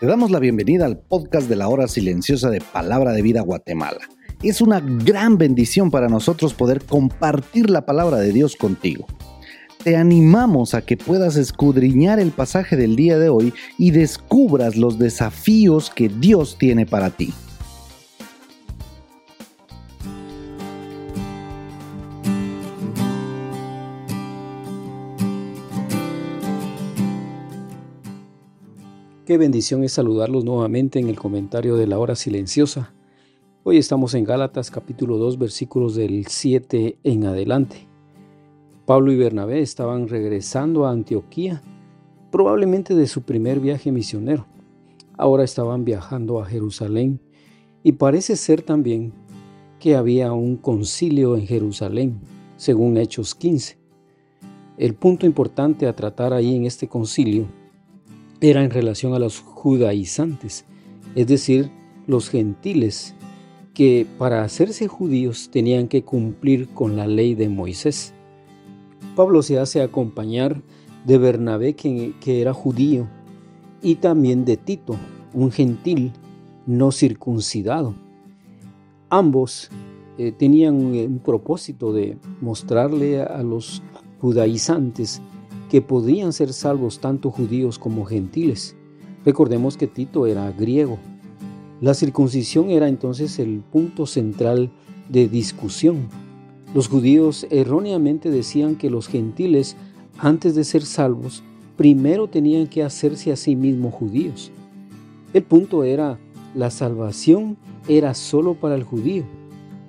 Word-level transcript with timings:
Te 0.00 0.06
damos 0.06 0.30
la 0.30 0.38
bienvenida 0.38 0.86
al 0.86 0.96
podcast 0.96 1.48
de 1.48 1.56
la 1.56 1.66
hora 1.66 1.88
silenciosa 1.88 2.50
de 2.50 2.60
Palabra 2.60 3.12
de 3.12 3.20
Vida 3.20 3.40
Guatemala. 3.40 3.98
Es 4.44 4.60
una 4.60 4.78
gran 4.80 5.38
bendición 5.38 5.90
para 5.90 6.08
nosotros 6.08 6.54
poder 6.54 6.84
compartir 6.84 7.68
la 7.68 7.84
palabra 7.84 8.18
de 8.18 8.32
Dios 8.32 8.54
contigo. 8.54 9.06
Te 9.82 9.96
animamos 9.96 10.74
a 10.74 10.82
que 10.82 10.96
puedas 10.96 11.36
escudriñar 11.36 12.18
el 12.18 12.32
pasaje 12.32 12.76
del 12.76 12.96
día 12.96 13.16
de 13.16 13.28
hoy 13.28 13.54
y 13.78 13.92
descubras 13.92 14.76
los 14.76 14.98
desafíos 14.98 15.90
que 15.90 16.08
Dios 16.08 16.56
tiene 16.58 16.84
para 16.84 17.10
ti. 17.10 17.32
Qué 29.24 29.38
bendición 29.38 29.84
es 29.84 29.92
saludarlos 29.92 30.44
nuevamente 30.44 30.98
en 30.98 31.08
el 31.08 31.16
comentario 31.16 31.76
de 31.76 31.86
la 31.86 31.98
hora 31.98 32.16
silenciosa. 32.16 32.94
Hoy 33.62 33.76
estamos 33.76 34.14
en 34.14 34.24
Gálatas 34.24 34.70
capítulo 34.70 35.18
2 35.18 35.38
versículos 35.38 35.94
del 35.94 36.26
7 36.26 36.98
en 37.04 37.26
adelante. 37.26 37.87
Pablo 38.88 39.12
y 39.12 39.16
Bernabé 39.16 39.60
estaban 39.60 40.08
regresando 40.08 40.86
a 40.86 40.92
Antioquía, 40.92 41.60
probablemente 42.30 42.94
de 42.94 43.06
su 43.06 43.20
primer 43.20 43.60
viaje 43.60 43.92
misionero. 43.92 44.46
Ahora 45.18 45.44
estaban 45.44 45.84
viajando 45.84 46.40
a 46.40 46.46
Jerusalén 46.46 47.20
y 47.82 47.92
parece 47.92 48.34
ser 48.34 48.62
también 48.62 49.12
que 49.78 49.94
había 49.94 50.32
un 50.32 50.56
concilio 50.56 51.36
en 51.36 51.46
Jerusalén, 51.46 52.18
según 52.56 52.96
Hechos 52.96 53.34
15. 53.34 53.76
El 54.78 54.94
punto 54.94 55.26
importante 55.26 55.86
a 55.86 55.94
tratar 55.94 56.32
ahí 56.32 56.56
en 56.56 56.64
este 56.64 56.88
concilio 56.88 57.44
era 58.40 58.64
en 58.64 58.70
relación 58.70 59.12
a 59.12 59.18
los 59.18 59.38
judaizantes, 59.38 60.64
es 61.14 61.26
decir, 61.26 61.70
los 62.06 62.30
gentiles 62.30 63.14
que 63.74 64.06
para 64.16 64.44
hacerse 64.44 64.88
judíos 64.88 65.50
tenían 65.52 65.88
que 65.88 66.04
cumplir 66.04 66.70
con 66.70 66.96
la 66.96 67.06
ley 67.06 67.34
de 67.34 67.50
Moisés. 67.50 68.14
Pablo 69.18 69.42
se 69.42 69.58
hace 69.58 69.82
acompañar 69.82 70.62
de 71.04 71.18
Bernabé, 71.18 71.74
que, 71.74 72.14
era 72.24 72.54
judío, 72.54 73.08
y 73.82 73.96
también 73.96 74.44
de 74.44 74.56
Tito, 74.56 74.94
un 75.34 75.50
gentil 75.50 76.12
no 76.66 76.92
circuncidado. 76.92 77.96
Ambos 79.10 79.70
eh, 80.18 80.30
tenían 80.30 80.76
un 80.76 81.18
propósito 81.18 81.92
de 81.92 82.16
mostrarle 82.40 83.20
a 83.20 83.42
los 83.42 83.82
judaizantes 84.20 85.20
que 85.68 85.82
podían 85.82 86.32
ser 86.32 86.52
salvos 86.52 87.00
tanto 87.00 87.32
judíos 87.32 87.76
como 87.76 88.04
gentiles. 88.04 88.76
Recordemos 89.24 89.76
que 89.76 89.88
Tito 89.88 90.26
era 90.26 90.48
griego. 90.52 90.96
La 91.80 91.94
circuncisión 91.94 92.70
era 92.70 92.86
entonces 92.86 93.40
el 93.40 93.64
punto 93.72 94.06
central 94.06 94.70
de 95.08 95.26
discusión. 95.26 96.08
Los 96.74 96.88
judíos 96.88 97.46
erróneamente 97.50 98.30
decían 98.30 98.76
que 98.76 98.90
los 98.90 99.08
gentiles, 99.08 99.76
antes 100.18 100.54
de 100.54 100.64
ser 100.64 100.82
salvos, 100.84 101.42
primero 101.76 102.28
tenían 102.28 102.66
que 102.66 102.82
hacerse 102.82 103.32
a 103.32 103.36
sí 103.36 103.56
mismos 103.56 103.94
judíos. 103.94 104.52
El 105.32 105.44
punto 105.44 105.82
era, 105.82 106.18
la 106.54 106.70
salvación 106.70 107.56
era 107.88 108.12
solo 108.12 108.54
para 108.54 108.74
el 108.74 108.84
judío. 108.84 109.24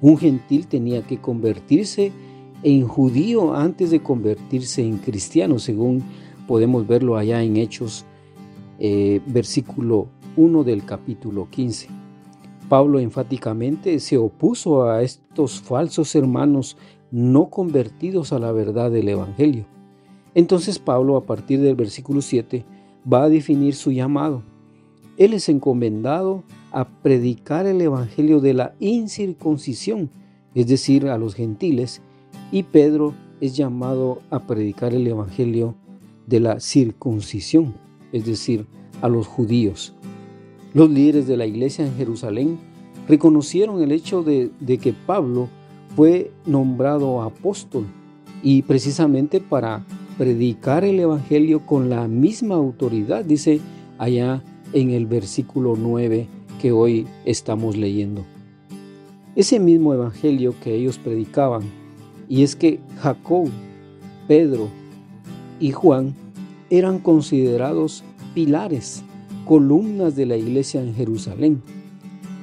Un 0.01 0.17
gentil 0.17 0.67
tenía 0.67 1.01
que 1.01 1.19
convertirse 1.19 2.13
en 2.63 2.87
judío 2.87 3.53
antes 3.53 3.91
de 3.91 4.01
convertirse 4.01 4.81
en 4.81 4.97
cristiano, 4.97 5.59
según 5.59 6.03
podemos 6.47 6.87
verlo 6.87 7.17
allá 7.17 7.43
en 7.43 7.57
Hechos, 7.57 8.05
eh, 8.79 9.19
versículo 9.25 10.07
1 10.37 10.63
del 10.63 10.85
capítulo 10.85 11.49
15. 11.49 11.98
Pablo 12.69 12.99
enfáticamente 12.99 13.99
se 13.99 14.17
opuso 14.17 14.83
a 14.83 15.01
estos 15.01 15.59
falsos 15.59 16.15
hermanos 16.15 16.77
no 17.11 17.49
convertidos 17.49 18.31
a 18.31 18.37
la 18.37 18.51
verdad 18.51 18.91
del 18.91 19.09
Evangelio. 19.09 19.65
Entonces 20.35 20.77
Pablo 20.77 21.17
a 21.17 21.25
partir 21.25 21.59
del 21.59 21.75
versículo 21.75 22.21
7 22.21 22.63
va 23.11 23.23
a 23.23 23.29
definir 23.29 23.73
su 23.73 23.91
llamado. 23.91 24.43
Él 25.17 25.33
es 25.33 25.49
encomendado 25.49 26.43
a 26.71 26.87
predicar 26.87 27.65
el 27.65 27.81
Evangelio 27.81 28.39
de 28.39 28.53
la 28.53 28.75
incircuncisión, 28.79 30.11
es 30.53 30.67
decir, 30.67 31.07
a 31.07 31.17
los 31.17 31.33
gentiles, 31.33 32.01
y 32.51 32.63
Pedro 32.63 33.15
es 33.41 33.57
llamado 33.57 34.21
a 34.29 34.45
predicar 34.45 34.93
el 34.93 35.07
Evangelio 35.07 35.75
de 36.27 36.39
la 36.39 36.59
circuncisión, 36.59 37.73
es 38.11 38.25
decir, 38.25 38.67
a 39.01 39.09
los 39.09 39.25
judíos. 39.25 39.95
Los 40.73 40.89
líderes 40.89 41.27
de 41.27 41.37
la 41.37 41.47
iglesia 41.47 41.85
en 41.85 41.95
Jerusalén 41.95 42.59
reconocieron 43.07 43.81
el 43.81 43.91
hecho 43.91 44.23
de, 44.23 44.51
que 44.81 44.93
Pablo 44.93 45.49
fue 45.95 46.31
nombrado 46.45 47.23
apóstol 47.23 47.85
y 48.43 48.61
precisamente 48.61 49.39
para 49.41 49.83
predicar 50.17 50.83
el 50.83 50.99
Evangelio 50.99 51.65
con 51.65 51.89
la 51.89 52.07
misma 52.07 52.55
autoridad, 52.55 53.25
dice 53.25 53.61
allá 53.97 54.43
en 54.73 54.91
el 54.91 55.07
versículo 55.07 55.75
9 55.75 56.27
que 56.61 56.71
hoy 56.71 57.07
estamos 57.25 57.75
leyendo. 57.75 58.23
Ese 59.35 59.59
mismo 59.59 59.93
Evangelio 59.93 60.53
que 60.61 60.75
ellos 60.75 60.99
predicaban 60.99 61.63
y 62.27 62.43
es 62.43 62.55
que 62.55 62.79
Jacob, 62.99 63.49
Pedro 64.27 64.67
y 65.59 65.71
Juan 65.71 66.13
eran 66.69 66.99
considerados 66.99 68.03
pilares, 68.35 69.03
columnas 69.49 70.15
de 70.15 70.27
la 70.27 70.37
iglesia 70.37 70.79
en 70.79 70.93
Jerusalén. 70.93 71.63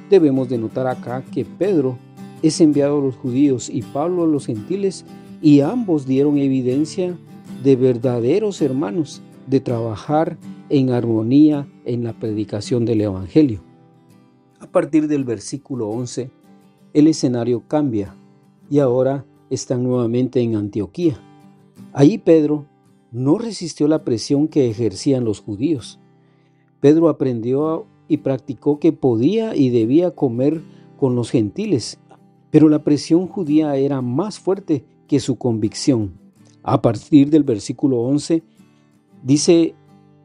Debemos 0.09 0.49
de 0.49 0.57
notar 0.57 0.87
acá 0.87 1.23
que 1.23 1.45
Pedro 1.45 1.97
es 2.41 2.59
enviado 2.59 2.99
a 2.99 3.01
los 3.01 3.15
judíos 3.15 3.69
y 3.69 3.81
Pablo 3.81 4.25
a 4.25 4.27
los 4.27 4.47
gentiles 4.47 5.05
y 5.41 5.61
ambos 5.61 6.05
dieron 6.05 6.37
evidencia 6.37 7.17
de 7.63 7.77
verdaderos 7.77 8.61
hermanos, 8.61 9.21
de 9.47 9.61
trabajar 9.61 10.37
en 10.67 10.89
armonía 10.89 11.65
en 11.85 12.03
la 12.03 12.11
predicación 12.11 12.83
del 12.83 12.99
Evangelio. 12.99 13.61
A 14.59 14.67
partir 14.67 15.07
del 15.07 15.23
versículo 15.23 15.87
11, 15.87 16.29
el 16.93 17.07
escenario 17.07 17.63
cambia 17.69 18.17
y 18.69 18.79
ahora 18.79 19.25
están 19.49 19.81
nuevamente 19.81 20.41
en 20.41 20.57
Antioquía. 20.57 21.17
Ahí 21.93 22.17
Pedro 22.17 22.65
no 23.13 23.37
resistió 23.37 23.87
la 23.87 24.03
presión 24.03 24.49
que 24.49 24.69
ejercían 24.69 25.23
los 25.23 25.39
judíos. 25.39 26.01
Pedro 26.79 27.09
aprendió 27.09 27.85
y 28.07 28.17
practicó 28.17 28.79
que 28.79 28.93
podía 28.93 29.55
y 29.55 29.69
debía 29.69 30.11
comer 30.11 30.61
con 30.97 31.15
los 31.15 31.31
gentiles, 31.31 31.99
pero 32.51 32.69
la 32.69 32.83
presión 32.83 33.27
judía 33.27 33.75
era 33.75 34.01
más 34.01 34.39
fuerte 34.39 34.85
que 35.07 35.19
su 35.19 35.37
convicción. 35.37 36.13
A 36.63 36.81
partir 36.81 37.29
del 37.29 37.43
versículo 37.43 38.01
11 38.01 38.43
dice 39.23 39.75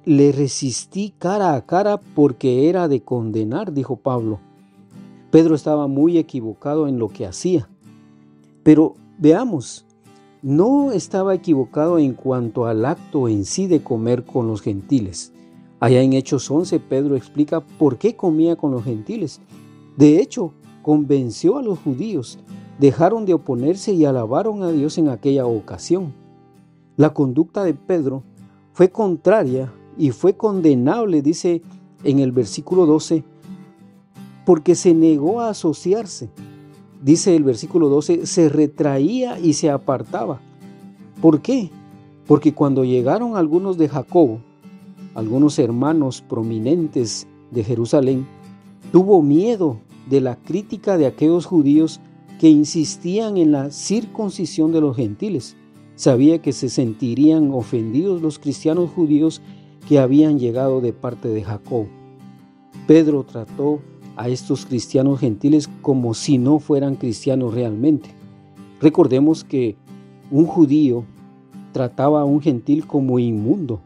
le 0.04 0.32
resistí 0.32 1.14
cara 1.16 1.54
a 1.54 1.64
cara 1.64 2.00
porque 2.14 2.68
era 2.68 2.88
de 2.88 3.02
condenar, 3.02 3.72
dijo 3.72 3.96
Pablo. 3.96 4.40
Pedro 5.30 5.54
estaba 5.54 5.86
muy 5.86 6.18
equivocado 6.18 6.88
en 6.88 6.98
lo 6.98 7.08
que 7.08 7.24
hacía. 7.24 7.68
Pero 8.64 8.94
veamos, 9.18 9.86
no 10.42 10.90
estaba 10.90 11.34
equivocado 11.34 11.98
en 11.98 12.14
cuanto 12.14 12.66
al 12.66 12.84
acto 12.84 13.28
en 13.28 13.44
sí 13.44 13.68
de 13.68 13.82
comer 13.82 14.24
con 14.24 14.48
los 14.48 14.60
gentiles. 14.60 15.32
Allá 15.82 16.00
en 16.00 16.12
Hechos 16.12 16.48
11, 16.48 16.78
Pedro 16.78 17.16
explica 17.16 17.58
por 17.58 17.98
qué 17.98 18.14
comía 18.14 18.54
con 18.54 18.70
los 18.70 18.84
gentiles. 18.84 19.40
De 19.96 20.20
hecho, 20.20 20.52
convenció 20.80 21.58
a 21.58 21.62
los 21.62 21.80
judíos, 21.80 22.38
dejaron 22.78 23.26
de 23.26 23.34
oponerse 23.34 23.92
y 23.92 24.04
alabaron 24.04 24.62
a 24.62 24.70
Dios 24.70 24.96
en 24.98 25.08
aquella 25.08 25.44
ocasión. 25.44 26.14
La 26.96 27.12
conducta 27.12 27.64
de 27.64 27.74
Pedro 27.74 28.22
fue 28.72 28.90
contraria 28.90 29.72
y 29.98 30.12
fue 30.12 30.36
condenable, 30.36 31.20
dice 31.20 31.62
en 32.04 32.20
el 32.20 32.30
versículo 32.30 32.86
12, 32.86 33.24
porque 34.46 34.76
se 34.76 34.94
negó 34.94 35.40
a 35.40 35.48
asociarse. 35.48 36.30
Dice 37.02 37.34
el 37.34 37.42
versículo 37.42 37.88
12, 37.88 38.26
se 38.26 38.48
retraía 38.48 39.40
y 39.40 39.54
se 39.54 39.68
apartaba. 39.68 40.38
¿Por 41.20 41.42
qué? 41.42 41.72
Porque 42.28 42.54
cuando 42.54 42.84
llegaron 42.84 43.36
algunos 43.36 43.78
de 43.78 43.88
Jacobo, 43.88 44.38
algunos 45.14 45.58
hermanos 45.58 46.22
prominentes 46.22 47.26
de 47.50 47.64
Jerusalén, 47.64 48.26
tuvo 48.90 49.22
miedo 49.22 49.78
de 50.08 50.20
la 50.20 50.36
crítica 50.36 50.96
de 50.96 51.06
aquellos 51.06 51.46
judíos 51.46 52.00
que 52.38 52.48
insistían 52.48 53.36
en 53.36 53.52
la 53.52 53.70
circuncisión 53.70 54.72
de 54.72 54.80
los 54.80 54.96
gentiles. 54.96 55.56
Sabía 55.94 56.40
que 56.40 56.52
se 56.52 56.68
sentirían 56.68 57.52
ofendidos 57.52 58.20
los 58.22 58.38
cristianos 58.38 58.90
judíos 58.90 59.40
que 59.88 59.98
habían 59.98 60.38
llegado 60.38 60.80
de 60.80 60.92
parte 60.92 61.28
de 61.28 61.44
Jacob. 61.44 61.86
Pedro 62.86 63.24
trató 63.24 63.80
a 64.16 64.28
estos 64.28 64.66
cristianos 64.66 65.20
gentiles 65.20 65.68
como 65.80 66.14
si 66.14 66.38
no 66.38 66.58
fueran 66.58 66.96
cristianos 66.96 67.54
realmente. 67.54 68.10
Recordemos 68.80 69.44
que 69.44 69.76
un 70.30 70.46
judío 70.46 71.04
trataba 71.72 72.22
a 72.22 72.24
un 72.24 72.40
gentil 72.40 72.86
como 72.86 73.18
inmundo, 73.18 73.80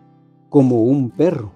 como 0.49 0.83
un 0.83 1.11
perro. 1.11 1.53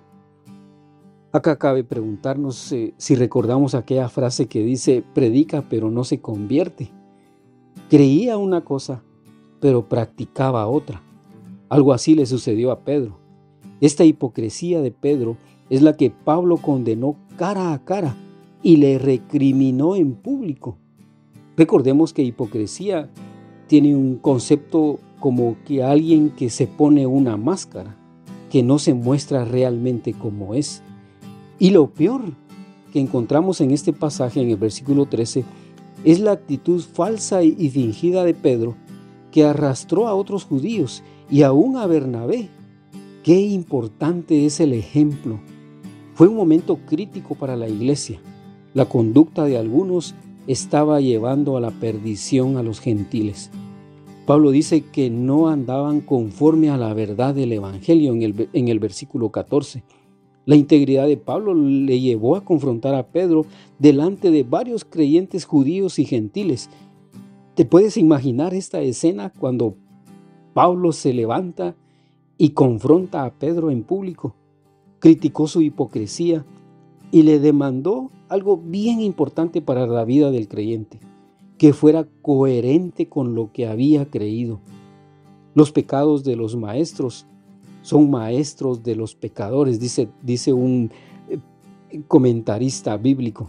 Acá 1.32 1.56
cabe 1.56 1.84
preguntarnos 1.84 2.72
eh, 2.72 2.92
si 2.96 3.14
recordamos 3.14 3.74
aquella 3.74 4.08
frase 4.08 4.46
que 4.46 4.64
dice, 4.64 5.04
predica 5.14 5.68
pero 5.68 5.90
no 5.90 6.04
se 6.04 6.20
convierte. 6.20 6.90
Creía 7.88 8.36
una 8.36 8.62
cosa, 8.64 9.02
pero 9.60 9.88
practicaba 9.88 10.66
otra. 10.66 11.02
Algo 11.68 11.92
así 11.92 12.14
le 12.14 12.26
sucedió 12.26 12.72
a 12.72 12.80
Pedro. 12.80 13.18
Esta 13.80 14.04
hipocresía 14.04 14.82
de 14.82 14.90
Pedro 14.90 15.36
es 15.70 15.82
la 15.82 15.96
que 15.96 16.10
Pablo 16.10 16.56
condenó 16.56 17.16
cara 17.36 17.72
a 17.72 17.84
cara 17.84 18.16
y 18.62 18.76
le 18.76 18.98
recriminó 18.98 19.96
en 19.96 20.14
público. 20.14 20.76
Recordemos 21.56 22.12
que 22.12 22.22
hipocresía 22.22 23.08
tiene 23.68 23.94
un 23.94 24.16
concepto 24.16 24.98
como 25.20 25.56
que 25.64 25.82
alguien 25.82 26.30
que 26.30 26.50
se 26.50 26.66
pone 26.66 27.06
una 27.06 27.36
máscara, 27.36 27.96
que 28.50 28.62
no 28.62 28.78
se 28.78 28.92
muestra 28.92 29.44
realmente 29.44 30.12
como 30.12 30.54
es. 30.54 30.82
Y 31.58 31.70
lo 31.70 31.90
peor 31.90 32.22
que 32.92 33.00
encontramos 33.00 33.60
en 33.60 33.70
este 33.70 33.92
pasaje, 33.92 34.42
en 34.42 34.50
el 34.50 34.56
versículo 34.56 35.06
13, 35.06 35.44
es 36.04 36.20
la 36.20 36.32
actitud 36.32 36.82
falsa 36.82 37.42
y 37.42 37.70
fingida 37.70 38.24
de 38.24 38.34
Pedro 38.34 38.74
que 39.30 39.44
arrastró 39.44 40.08
a 40.08 40.14
otros 40.14 40.44
judíos 40.44 41.02
y 41.30 41.42
aún 41.42 41.76
a 41.76 41.86
Bernabé. 41.86 42.48
Qué 43.22 43.40
importante 43.40 44.46
es 44.46 44.60
el 44.60 44.72
ejemplo. 44.72 45.40
Fue 46.14 46.26
un 46.26 46.36
momento 46.36 46.78
crítico 46.86 47.34
para 47.34 47.56
la 47.56 47.68
iglesia. 47.68 48.18
La 48.74 48.86
conducta 48.86 49.44
de 49.44 49.58
algunos 49.58 50.14
estaba 50.46 51.00
llevando 51.00 51.56
a 51.56 51.60
la 51.60 51.70
perdición 51.70 52.56
a 52.56 52.62
los 52.62 52.80
gentiles. 52.80 53.50
Pablo 54.26 54.50
dice 54.50 54.82
que 54.82 55.10
no 55.10 55.48
andaban 55.48 56.00
conforme 56.00 56.70
a 56.70 56.76
la 56.76 56.94
verdad 56.94 57.34
del 57.34 57.52
Evangelio 57.52 58.12
en 58.12 58.22
el, 58.22 58.48
en 58.52 58.68
el 58.68 58.78
versículo 58.78 59.30
14. 59.30 59.82
La 60.46 60.56
integridad 60.56 61.06
de 61.06 61.16
Pablo 61.16 61.54
le 61.54 62.00
llevó 62.00 62.36
a 62.36 62.44
confrontar 62.44 62.94
a 62.94 63.06
Pedro 63.08 63.46
delante 63.78 64.30
de 64.30 64.42
varios 64.42 64.84
creyentes 64.84 65.44
judíos 65.44 65.98
y 65.98 66.04
gentiles. 66.04 66.70
¿Te 67.54 67.64
puedes 67.64 67.96
imaginar 67.96 68.54
esta 68.54 68.80
escena 68.80 69.32
cuando 69.38 69.74
Pablo 70.54 70.92
se 70.92 71.12
levanta 71.12 71.76
y 72.38 72.50
confronta 72.50 73.24
a 73.24 73.34
Pedro 73.34 73.70
en 73.70 73.82
público? 73.82 74.34
Criticó 74.98 75.46
su 75.46 75.60
hipocresía 75.60 76.44
y 77.10 77.22
le 77.22 77.38
demandó 77.38 78.10
algo 78.28 78.56
bien 78.56 79.00
importante 79.00 79.60
para 79.60 79.86
la 79.86 80.04
vida 80.04 80.30
del 80.30 80.48
creyente, 80.48 81.00
que 81.60 81.74
fuera 81.74 82.08
coherente 82.22 83.10
con 83.10 83.34
lo 83.34 83.52
que 83.52 83.66
había 83.66 84.06
creído. 84.10 84.60
Los 85.54 85.72
pecados 85.72 86.24
de 86.24 86.34
los 86.34 86.56
maestros 86.56 87.26
son 87.82 88.10
maestros 88.10 88.82
de 88.82 88.96
los 88.96 89.14
pecadores, 89.14 89.78
dice, 89.78 90.08
dice 90.22 90.54
un 90.54 90.90
eh, 91.28 91.38
comentarista 92.08 92.96
bíblico. 92.96 93.46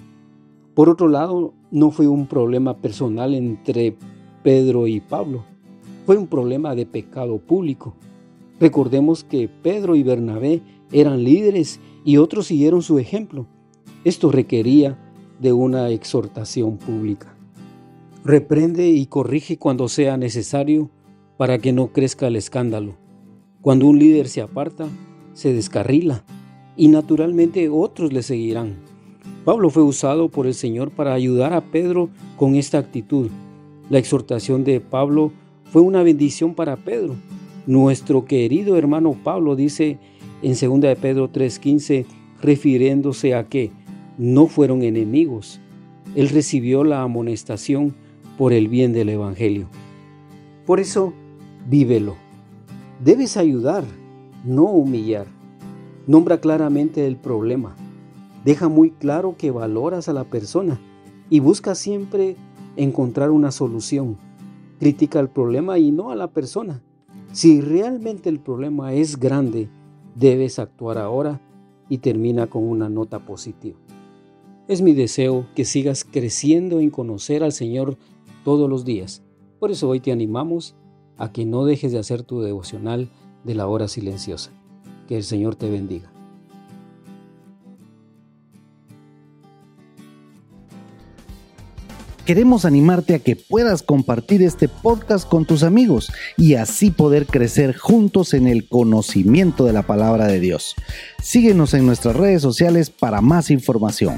Por 0.73 0.89
otro 0.89 1.07
lado, 1.07 1.53
no 1.71 1.89
fue 1.91 2.09
un 2.09 2.27
problema 2.27 2.75
personal 2.75 3.33
entre 3.33 3.95
Pedro 4.43 4.87
y 4.87 4.99
Pablo, 4.99 5.45
fue 6.05 6.17
un 6.17 6.27
problema 6.27 6.75
de 6.75 6.85
pecado 6.85 7.37
público. 7.37 7.93
Recordemos 8.59 9.23
que 9.23 9.47
Pedro 9.47 9.95
y 9.95 10.03
Bernabé 10.03 10.59
eran 10.91 11.23
líderes 11.23 11.79
y 12.03 12.17
otros 12.17 12.47
siguieron 12.47 12.81
su 12.81 12.99
ejemplo. 12.99 13.45
Esto 14.03 14.33
requería 14.33 14.99
de 15.39 15.53
una 15.53 15.87
exhortación 15.91 16.75
pública. 16.75 17.37
Reprende 18.23 18.87
y 18.87 19.07
corrige 19.07 19.57
cuando 19.57 19.89
sea 19.89 20.15
necesario 20.15 20.91
para 21.37 21.57
que 21.57 21.73
no 21.73 21.87
crezca 21.87 22.27
el 22.27 22.35
escándalo. 22.35 22.95
Cuando 23.61 23.87
un 23.87 23.97
líder 23.97 24.27
se 24.27 24.41
aparta, 24.41 24.87
se 25.33 25.53
descarrila 25.53 26.23
y 26.77 26.89
naturalmente 26.89 27.67
otros 27.69 28.13
le 28.13 28.21
seguirán. 28.21 28.75
Pablo 29.43 29.71
fue 29.71 29.81
usado 29.81 30.29
por 30.29 30.45
el 30.45 30.53
Señor 30.53 30.91
para 30.91 31.15
ayudar 31.15 31.51
a 31.53 31.61
Pedro 31.61 32.09
con 32.37 32.53
esta 32.53 32.77
actitud. 32.77 33.31
La 33.89 33.97
exhortación 33.97 34.63
de 34.63 34.81
Pablo 34.81 35.31
fue 35.71 35.81
una 35.81 36.03
bendición 36.03 36.53
para 36.53 36.75
Pedro. 36.77 37.15
Nuestro 37.65 38.25
querido 38.25 38.77
hermano 38.77 39.17
Pablo 39.23 39.55
dice 39.55 39.97
en 40.43 40.51
2 40.51 40.81
de 40.81 40.95
Pedro 40.95 41.31
3:15, 41.31 42.05
refiriéndose 42.39 43.33
a 43.33 43.47
que 43.47 43.71
no 44.19 44.45
fueron 44.45 44.83
enemigos. 44.83 45.59
Él 46.15 46.29
recibió 46.29 46.83
la 46.83 47.01
amonestación 47.01 47.95
por 48.41 48.53
el 48.53 48.69
bien 48.69 48.91
del 48.91 49.09
Evangelio. 49.09 49.67
Por 50.65 50.79
eso, 50.79 51.13
vívelo. 51.69 52.15
Debes 53.05 53.37
ayudar, 53.37 53.83
no 54.43 54.63
humillar. 54.63 55.27
Nombra 56.07 56.41
claramente 56.41 57.05
el 57.05 57.17
problema. 57.17 57.75
Deja 58.43 58.67
muy 58.67 58.89
claro 58.89 59.35
que 59.37 59.51
valoras 59.51 60.09
a 60.09 60.13
la 60.13 60.23
persona 60.23 60.79
y 61.29 61.39
busca 61.39 61.75
siempre 61.75 62.35
encontrar 62.77 63.29
una 63.29 63.51
solución. 63.51 64.17
Critica 64.79 65.19
el 65.19 65.29
problema 65.29 65.77
y 65.77 65.91
no 65.91 66.09
a 66.09 66.15
la 66.15 66.31
persona. 66.31 66.81
Si 67.33 67.61
realmente 67.61 68.27
el 68.27 68.39
problema 68.39 68.91
es 68.93 69.19
grande, 69.19 69.69
debes 70.15 70.57
actuar 70.57 70.97
ahora 70.97 71.39
y 71.89 71.99
termina 71.99 72.47
con 72.47 72.63
una 72.63 72.89
nota 72.89 73.19
positiva. 73.19 73.77
Es 74.67 74.81
mi 74.81 74.93
deseo 74.93 75.45
que 75.53 75.65
sigas 75.65 76.05
creciendo 76.05 76.79
en 76.79 76.89
conocer 76.89 77.43
al 77.43 77.51
Señor 77.51 77.97
todos 78.43 78.69
los 78.69 78.85
días. 78.85 79.23
Por 79.59 79.71
eso 79.71 79.89
hoy 79.89 79.99
te 79.99 80.11
animamos 80.11 80.75
a 81.17 81.31
que 81.31 81.45
no 81.45 81.65
dejes 81.65 81.91
de 81.91 81.99
hacer 81.99 82.23
tu 82.23 82.41
devocional 82.41 83.09
de 83.43 83.55
la 83.55 83.67
hora 83.67 83.87
silenciosa. 83.87 84.51
Que 85.07 85.17
el 85.17 85.23
Señor 85.23 85.55
te 85.55 85.69
bendiga. 85.69 86.11
Queremos 92.25 92.65
animarte 92.65 93.15
a 93.15 93.19
que 93.19 93.35
puedas 93.35 93.81
compartir 93.81 94.41
este 94.43 94.69
podcast 94.69 95.27
con 95.27 95.45
tus 95.45 95.63
amigos 95.63 96.11
y 96.37 96.53
así 96.53 96.91
poder 96.91 97.25
crecer 97.25 97.75
juntos 97.75 98.33
en 98.33 98.47
el 98.47 98.69
conocimiento 98.69 99.65
de 99.65 99.73
la 99.73 99.81
palabra 99.81 100.27
de 100.27 100.39
Dios. 100.39 100.75
Síguenos 101.21 101.73
en 101.73 101.85
nuestras 101.85 102.15
redes 102.15 102.41
sociales 102.41 102.89
para 102.89 103.21
más 103.21 103.49
información. 103.49 104.15